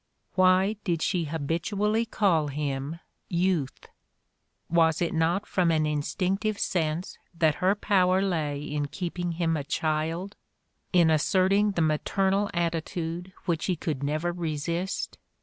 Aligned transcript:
Why 0.33 0.77
did 0.83 1.03
she 1.03 1.25
habitually 1.25 2.07
call 2.07 2.47
him 2.47 2.99
"Youth"? 3.29 3.85
Was 4.67 4.99
it 4.99 5.13
not 5.13 5.45
from 5.45 5.69
an 5.69 5.85
instinctive 5.85 6.57
sense 6.57 7.19
that 7.37 7.53
her 7.61 7.75
power 7.75 8.19
lay 8.23 8.63
in 8.63 8.87
keeping 8.87 9.33
him 9.33 9.55
a 9.55 9.63
child, 9.63 10.35
in 10.91 11.11
asserting 11.11 11.73
the 11.73 11.83
maternal 11.83 12.49
atti 12.51 12.83
tude 12.83 13.33
which 13.45 13.65
he 13.65 13.75
could 13.75 14.01
never 14.01 14.31
resist? 14.31 15.19